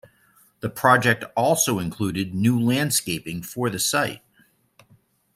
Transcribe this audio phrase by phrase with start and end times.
[0.61, 4.23] The project also included new landscaping for the site.